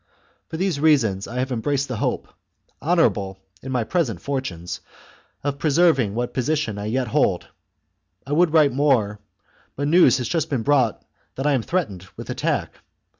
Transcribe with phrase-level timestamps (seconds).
[0.47, 2.27] For these reasons I have embraced the hope,
[2.81, 4.81] honourable in my present fortunes,
[5.43, 7.47] of preserving what position I yet hold.
[8.25, 9.19] I would write more,
[9.75, 12.79] but news has just been brought that I am threatened with attack.